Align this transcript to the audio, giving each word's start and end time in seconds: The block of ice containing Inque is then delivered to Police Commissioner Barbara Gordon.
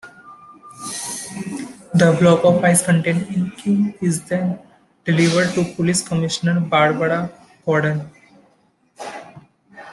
The 1.93 2.17
block 2.19 2.43
of 2.43 2.63
ice 2.63 2.83
containing 2.83 3.51
Inque 3.57 4.01
is 4.01 4.23
then 4.23 4.59
delivered 5.05 5.53
to 5.53 5.75
Police 5.75 6.01
Commissioner 6.01 6.59
Barbara 6.59 7.29
Gordon. 7.63 8.09